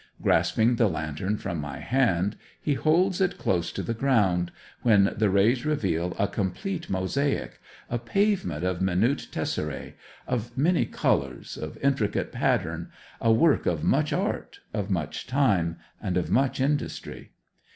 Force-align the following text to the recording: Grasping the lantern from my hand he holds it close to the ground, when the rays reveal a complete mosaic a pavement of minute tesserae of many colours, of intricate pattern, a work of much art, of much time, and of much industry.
Grasping 0.19 0.77
the 0.77 0.87
lantern 0.89 1.37
from 1.37 1.59
my 1.59 1.77
hand 1.77 2.35
he 2.59 2.73
holds 2.73 3.21
it 3.21 3.37
close 3.37 3.71
to 3.71 3.83
the 3.83 3.93
ground, 3.93 4.51
when 4.81 5.13
the 5.15 5.29
rays 5.29 5.63
reveal 5.63 6.15
a 6.17 6.27
complete 6.27 6.89
mosaic 6.89 7.59
a 7.87 7.99
pavement 7.99 8.63
of 8.63 8.81
minute 8.81 9.27
tesserae 9.31 9.93
of 10.27 10.57
many 10.57 10.87
colours, 10.87 11.55
of 11.55 11.77
intricate 11.83 12.31
pattern, 12.31 12.89
a 13.21 13.31
work 13.31 13.67
of 13.67 13.83
much 13.83 14.11
art, 14.11 14.61
of 14.73 14.89
much 14.89 15.27
time, 15.27 15.77
and 16.01 16.17
of 16.17 16.31
much 16.31 16.59
industry. 16.59 17.33